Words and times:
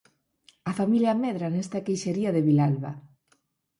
A 0.69 0.71
familia 0.79 1.19
medra 1.23 1.47
nesta 1.55 1.83
queixería 1.85 2.31
de 2.35 2.45
Vilalba. 2.47 2.91